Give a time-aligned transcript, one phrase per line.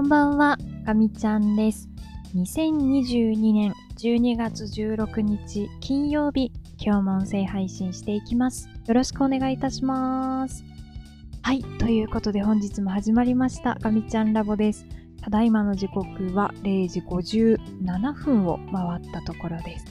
[0.00, 1.86] こんばんは、かみちゃんです。
[2.34, 8.66] 2022年12月16日金曜日、今日も音声配信していきます。
[8.86, 10.64] よろしくお願いいたします。
[11.42, 14.86] はい、ということで本日も始まりました、かみちゃんラボです。
[15.20, 19.84] ただいまの時刻は0時57分を回ったところです。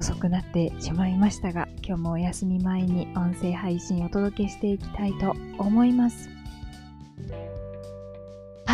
[0.00, 6.35] 遅くなってしまいましたが、今日もお休み前に音声配信をお届けしていきたいと思います。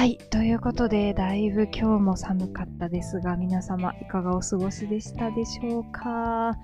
[0.02, 0.18] はい。
[0.18, 6.58] ということで、だいぶ今日も寒かったですが、皆様いかがお過ごしでしたでしょうか？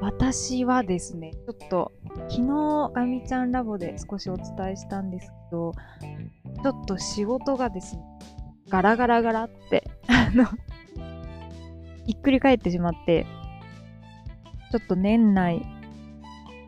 [0.00, 1.90] 私はですね、ちょっと
[2.28, 5.72] 昨日ガミちゃんラボで少しお伝えしたんですけど、
[6.62, 8.02] ちょっと仕事がですね、
[8.68, 10.44] ガラガラガラって、あの、
[12.06, 13.26] ひっくり返ってしまって、
[14.70, 15.66] ちょっと年内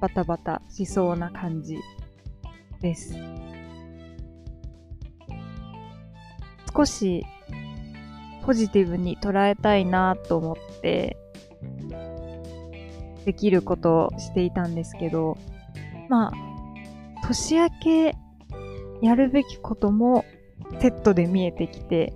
[0.00, 1.78] バタバタしそうな感じ
[2.80, 3.14] です。
[6.74, 7.24] 少し
[8.44, 11.16] ポジティブに捉えたいなと思って
[13.24, 15.38] できることをしていたんですけど
[16.08, 16.32] まあ
[17.26, 18.14] 年明け
[19.00, 20.24] やるべきことも
[20.80, 22.12] セットで見えてきて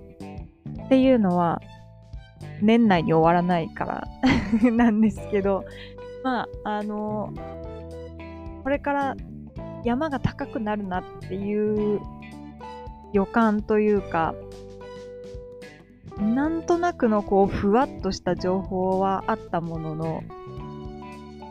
[0.85, 1.61] っていうのは
[2.61, 4.07] 年内に終わらないから
[4.71, 5.65] なんですけど
[6.23, 7.33] まああの
[8.63, 9.15] これから
[9.83, 12.01] 山が高くなるなっていう
[13.13, 14.35] 予感というか
[16.17, 20.23] なんとなくのこうふわっとした情報はあったものの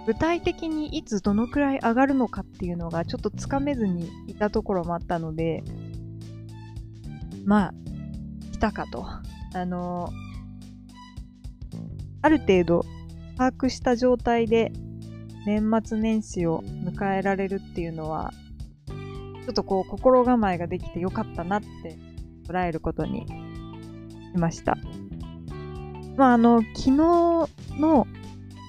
[0.06, 5.62] 具体的にいつどのくらい上がるのかっていうのがちょっとつかめずにいたところもあったので
[7.44, 7.74] まあ
[8.52, 9.06] 来たかと。
[9.54, 10.12] あの
[12.20, 12.84] ある程度
[13.36, 14.72] 把握した状態で
[15.46, 18.32] 年末年始を迎えられるっていうのは
[19.48, 21.96] ちょっとこう心構えができてよかったなって
[22.46, 24.76] 捉えることにしました。
[26.18, 26.90] まああの、昨日
[27.80, 28.06] の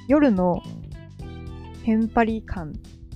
[0.08, 0.64] 夜の
[1.84, 2.72] テンパリ感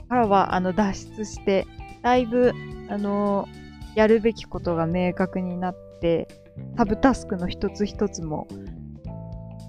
[0.10, 1.66] からはあの脱出して、
[2.02, 2.52] だいぶ
[2.90, 3.48] あの、
[3.96, 6.28] やるべきことが明確になって、
[6.76, 8.46] サブタスクの一つ一つも、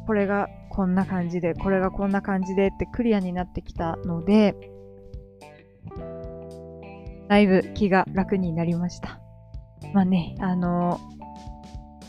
[0.09, 4.57] これがこんな感じで、これがこんな感じでってクリアになってきたので、
[7.29, 9.21] だいぶ気が楽になりました。
[9.93, 11.01] まあね、あの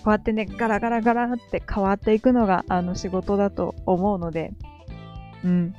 [0.04, 4.54] こうやってね、ガラガラガラって変わっていくのがあの仕事だと思うので、
[5.44, 5.74] うん。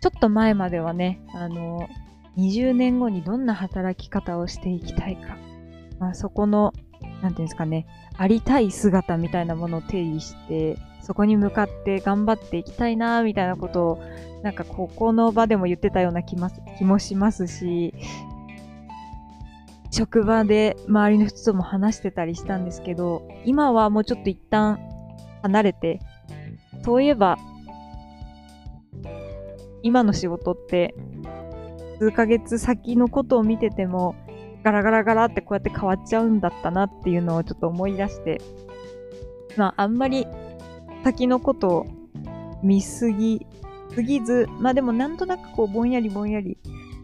[0.00, 1.88] ちょっと前まではね、あの
[2.36, 5.36] 20年後にどんな働き方をしていきたいか、
[5.98, 6.72] まあ、そこの、
[7.22, 7.86] なんていうんですかね、
[8.16, 14.02] ありたい姿みたいなものを定義して、そこに向かって頑張っていきたいな、みたいなことを、
[14.42, 17.92] なんかここの場でも言ってたような気もしますし、
[19.90, 24.78] 職場で周りの人とも話してたりしたんですけど、今はもうちょっと一旦
[25.42, 26.00] 離れて、
[26.84, 27.38] そういえば、
[29.82, 30.94] 今の仕事って、
[31.98, 34.14] 数ヶ月先のことを見てても、
[34.62, 38.40] ガラガラガラってこうやって変わっちゃうんだったなっていうのをちょっと思い出して、
[39.56, 40.26] まああんまり
[41.04, 41.86] 先のことを
[42.62, 43.46] 見すぎ、
[43.94, 46.58] すぎず、まあでもなんとなくこうぼんやりぼんやり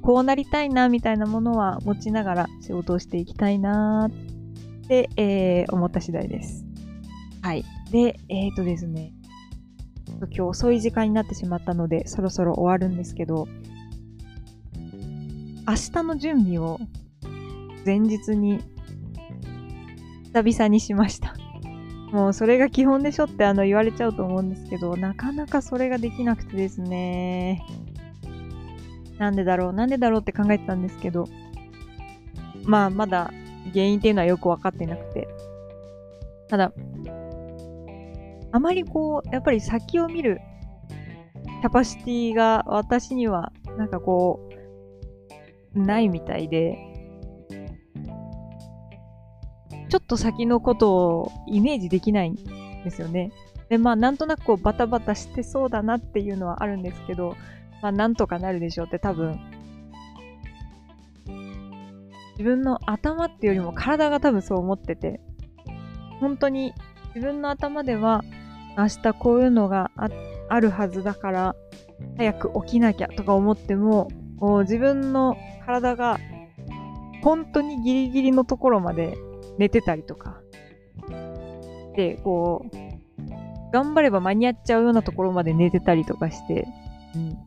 [0.05, 6.67] こうなりたいなみたいなものは持ちながら仕事をしていきたいなって、えー思った次第です。
[7.41, 7.65] はい。
[7.91, 9.15] で、えっ、ー、とですね、
[10.21, 13.49] 今日遅い時間になってしまったので、そろそろ終わるんですけど、
[15.67, 16.79] 明日の準備を
[17.87, 18.61] 前日に
[20.25, 21.35] 久々にしました。
[22.13, 27.65] もうそれが基本でしょってあの言われちゃうと思うんですけど、なかなかそれができなくてですね。
[29.19, 31.27] なんでだろう、なんでだろうって考えてたんですけど、
[32.65, 33.33] まあ、まだ
[33.73, 35.29] 原因っていうのはよくわかってなくて。
[36.49, 36.73] ただ、
[38.53, 40.41] あまりこう、やっぱり先を見る
[41.61, 44.49] キャパシティが私には、なんかこ
[45.75, 46.79] う、ないみたいで、
[49.88, 52.35] ちょっと先のことをイメージできないん
[52.85, 53.33] ですよね。
[53.69, 57.35] で、まあ、なんとなくこう、バタバタしてそうだなっていうのはあるんですけど、
[57.85, 59.39] まあ、なんとかなるでしょうって多分、
[62.31, 65.21] 自分の頭っていうよりも体が多分そう思ってて、
[66.19, 66.73] 本当に
[67.15, 68.25] 自分の頭では
[68.79, 70.09] 明日こういうのがあ
[70.49, 71.57] あるはずだから、
[72.17, 74.09] 早く起きなきゃとか思っても、
[74.41, 75.37] こう自分の
[75.67, 76.19] 体が
[77.23, 79.19] 本当にギリギリのところまで
[79.59, 80.41] 寝てたりとか、
[81.97, 86.67] で、こう、頑張れば間に合っちゃうようなところまで寝てたりとかして、
[87.15, 87.39] うん、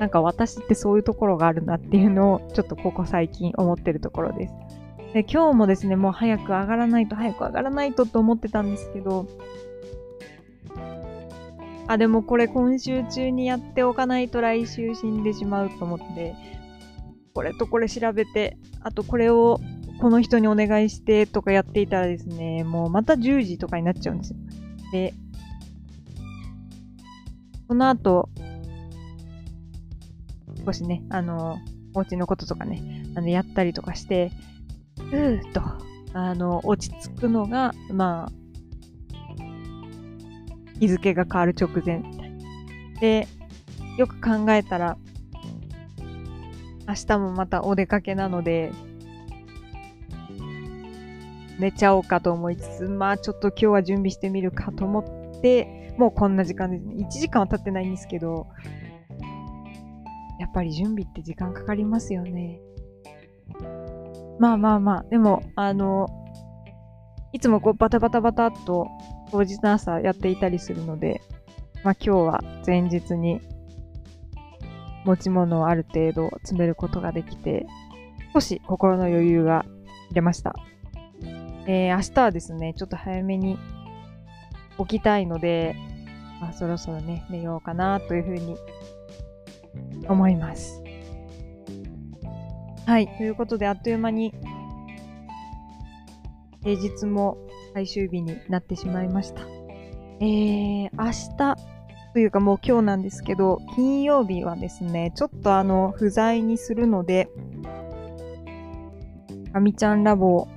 [0.00, 4.54] なんか私ってそういうところがあるなっていうのをちょっとここ最近思ってるところです。
[5.12, 9.26] で今日もですね、もう早く上がらないと、早く上がらないとと思ってたんですけど、
[11.86, 16.34] あ、でもこれ今週中にやっておかないと来週死んでしまうと思って、
[17.34, 19.60] これとこれ調べて、あとこれを
[20.00, 24.38] この人にお願いしてとかやっていたらですね、もうまた10時とかになっちゃうんですよ。
[24.92, 25.12] で、
[27.68, 28.30] その後、
[30.64, 31.58] 少しね、あの、
[31.94, 34.30] お家のこととかね、あの、やったりとかして、
[34.98, 35.62] うーっと、
[36.12, 38.32] あの、落ち着くのが、まあ、
[40.78, 42.02] 日付が変わる直前。
[43.00, 43.28] で、
[43.96, 44.96] よく考えたら、
[46.88, 48.72] 明日もまたお出かけなので、
[51.58, 55.00] 寝ちゃおうかと思いつつ、まあちょっと今日は準備してみるかと思
[55.36, 57.04] って、もうこんな時間ですね。
[57.04, 58.46] 1時間は経ってないんですけど、
[60.40, 62.60] やっぱり準備って時間かかりますよね。
[64.38, 66.08] まあまあまあ、でも、あの、
[67.34, 68.88] いつもこうバタバタバタっと
[69.30, 71.20] 当日の朝やっていたりするので、
[71.84, 73.42] まあ今日は前日に
[75.04, 77.66] 持ち物をある程度詰めることができて、
[78.32, 79.66] 少し心の余裕が
[80.12, 80.54] 出ました。
[81.66, 83.58] えー、明日はですね、ちょっと早めに
[84.78, 85.76] 起きたいので、
[86.40, 88.56] まあ、そろそろね、寝ようかなというふうに
[90.08, 90.82] 思います。
[92.86, 94.34] はい、ということで、あっという間に
[96.62, 97.38] 平日も
[97.74, 99.42] 最終日になってしまいました。
[100.20, 101.56] えー、明日
[102.12, 107.30] というかもう今日なんですけど、金曜日はですね、ちょっとあの、不在にするので、
[109.52, 110.48] あみちゃんラボ、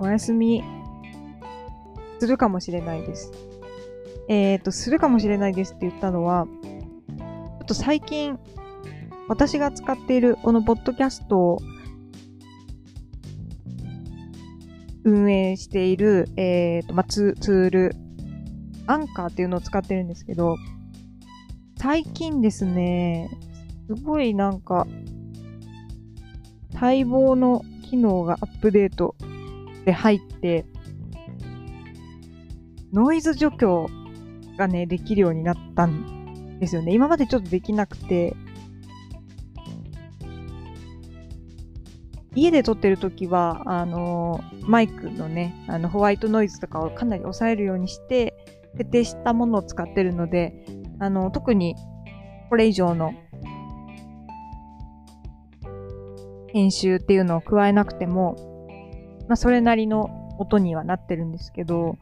[0.00, 0.64] お休み
[2.18, 3.32] するかもしれないです。
[4.28, 6.46] えっ、ー、と、するかもしれないですって言ったのは、
[7.64, 8.38] ちょっと最近、
[9.26, 11.58] 私が使っているこのポッドキャストを
[15.02, 17.96] 運営している、え、ー、と、まあ、ツール、
[18.86, 20.56] アンカーっていうのを使ってるんですけど、
[21.78, 23.30] 最近ですね、
[23.86, 24.86] すごいなんか、
[26.78, 29.16] 待望の機能がアップデート
[29.86, 30.66] で入って、
[32.92, 33.88] ノイズ除去
[34.58, 36.23] がね、できるようになったん
[36.60, 36.92] ですよね。
[36.92, 38.36] 今までちょっとできなくて、
[42.34, 48.34] 家で撮ってる時は、あのマイクのね、あの、ホワイトノイズとかをかなり抑えるようにして、
[48.76, 50.64] 設定したものを使ってるので、
[50.98, 51.76] あの、特に
[52.50, 53.14] これ以上の
[56.52, 58.36] 編集っていうのを加えなくても、
[59.28, 61.98] まあ、それなりの音にはなってるんですけど、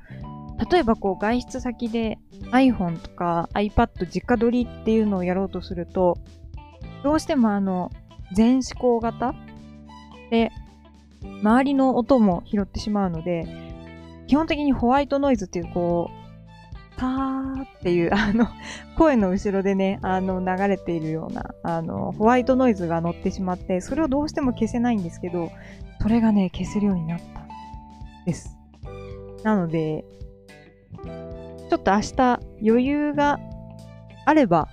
[0.71, 2.19] 例えばこう外出先で
[2.51, 6.19] iPhone とか iPad 直撮りっていうのをやろうとすると、
[7.03, 7.91] どうしてもあの、
[8.35, 9.35] 全指向型
[10.31, 10.51] で、
[11.43, 13.47] 周りの音も拾ってしまうので、
[14.27, 16.23] 基本的にホワイトノイズっていうこう、
[16.97, 18.47] ターっていう、あの、
[18.97, 25.51] 声の後ろでね、あの、流れているような、あの、ホワイトノイズが乗ってしまって、それをどうしても消せないんですけど、
[26.01, 27.49] それがね、消せるようになったん
[28.25, 28.57] です。
[29.43, 30.05] なので、
[31.69, 33.41] ちょっと明日余裕が
[34.25, 34.69] あれば、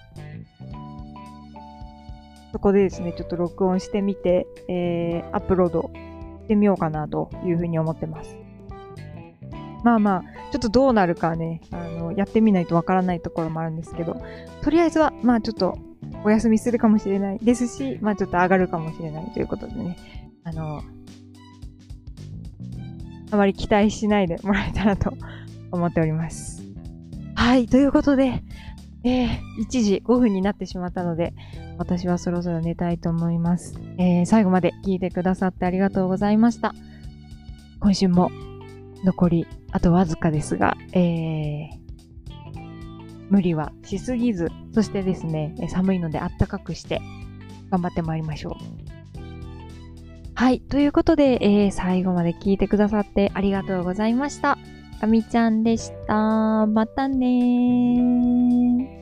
[2.52, 5.92] そこでですね、ちょっと録音してみて、えー、アップロード
[6.44, 8.38] してみようかなというふうに思ってます。
[9.84, 14.22] まあまあ、ちょっとどうなるかね、あの、やってみないとわからないところもあるんですけど、
[14.62, 15.78] とりあえずは、まあちょっと
[16.24, 19.98] お休みするかもしれないですし、まあちょっと上がるかもしれないということでね、
[20.44, 20.82] あの、
[23.32, 25.14] あまり期待しないでもらえたらと
[25.72, 26.64] 思っております。
[27.36, 28.44] はい、ということで、
[29.04, 31.34] えー、1時5分になってしまったので、
[31.78, 33.80] 私はそろそろ寝たいと思います。
[33.98, 36.74] えー、最後まで聞いてくださってありがとうございました。
[37.80, 38.30] 今週も
[39.06, 41.80] 残りあとわずかですが、えー、
[43.30, 47.02] 無理はしすぎず、そしてですね、寒いのであったかくして
[47.72, 48.90] 頑張ってまいりましょう。
[50.36, 50.60] はい。
[50.62, 54.58] ということで、えー、最後まで聞いてくださってありがとうございました。
[55.02, 56.66] あみちゃんでした。
[56.66, 58.99] またねー。